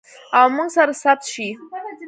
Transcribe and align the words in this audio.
او 0.37 0.45
موږ 0.55 0.69
سره 0.77 0.93
ثبت 1.01 1.23
شي. 1.33 1.49